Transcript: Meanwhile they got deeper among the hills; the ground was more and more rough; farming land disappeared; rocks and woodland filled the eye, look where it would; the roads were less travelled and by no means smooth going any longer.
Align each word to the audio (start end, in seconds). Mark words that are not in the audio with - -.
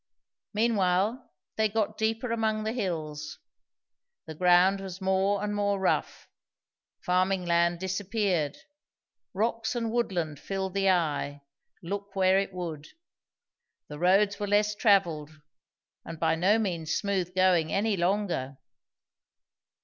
Meanwhile 0.55 1.31
they 1.57 1.69
got 1.69 1.95
deeper 1.95 2.31
among 2.31 2.63
the 2.63 2.71
hills; 2.71 3.37
the 4.25 4.33
ground 4.33 4.81
was 4.81 4.99
more 4.99 5.43
and 5.43 5.53
more 5.53 5.79
rough; 5.79 6.27
farming 7.01 7.45
land 7.45 7.79
disappeared; 7.79 8.57
rocks 9.35 9.75
and 9.75 9.91
woodland 9.91 10.39
filled 10.39 10.73
the 10.73 10.89
eye, 10.89 11.43
look 11.83 12.15
where 12.15 12.39
it 12.39 12.51
would; 12.51 12.87
the 13.89 13.99
roads 13.99 14.39
were 14.39 14.47
less 14.47 14.73
travelled 14.73 15.39
and 16.03 16.19
by 16.19 16.33
no 16.33 16.57
means 16.57 16.95
smooth 16.95 17.35
going 17.35 17.71
any 17.71 17.95
longer. 17.95 18.57